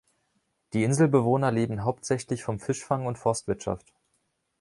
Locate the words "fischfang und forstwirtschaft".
2.59-3.93